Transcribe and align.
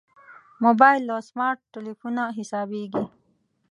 موبایل 0.63 1.01
له 1.09 1.17
سمارټ 1.29 1.59
تلېفونه 1.75 2.23
حسابېږي. 2.37 3.03